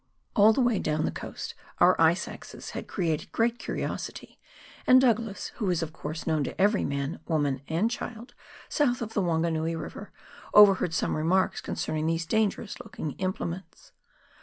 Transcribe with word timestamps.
All 0.35 0.51
the 0.51 0.61
way 0.61 0.79
down 0.79 1.05
the 1.05 1.11
coast 1.11 1.53
our 1.77 1.95
ice 2.01 2.27
axes 2.27 2.71
had 2.71 2.87
created 2.87 3.31
great 3.31 3.59
curiosity, 3.59 4.39
and 4.87 4.99
Douglas, 4.99 5.49
who 5.57 5.69
is 5.69 5.83
of 5.83 5.93
course 5.93 6.25
known 6.25 6.43
to 6.45 6.59
every 6.59 6.83
man, 6.83 7.19
woman, 7.27 7.61
and 7.67 7.91
child, 7.91 8.33
south 8.67 9.03
of 9.03 9.13
the 9.13 9.21
Wanganui 9.21 9.75
River, 9.79 10.11
overheard 10.55 10.95
some 10.95 11.15
remarks 11.15 11.61
concerning 11.61 12.07
these 12.07 12.25
dangerous 12.25 12.79
looking 12.79 13.11
implements. 13.19 13.91